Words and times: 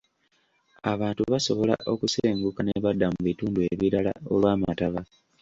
Abantu 0.93 1.21
basobola 1.31 1.75
okusenguka 1.93 2.59
ne 2.63 2.75
badda 2.83 3.07
mu 3.13 3.19
bitundu 3.27 3.59
ebirala 3.73 4.11
olw'amataba. 4.33 5.01